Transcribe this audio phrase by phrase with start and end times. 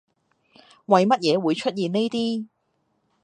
[0.87, 2.47] 為乜嘢會出現呢啲